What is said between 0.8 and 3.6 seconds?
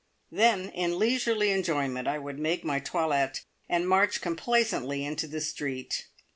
leisurely enjoyment I would make my toilette